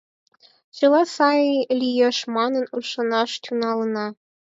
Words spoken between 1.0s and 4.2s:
сай лиеш манын ӱшанаш тӱҥалына.